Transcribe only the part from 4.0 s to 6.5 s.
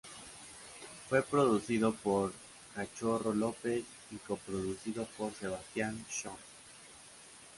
y co-producido por Sebastián Schon.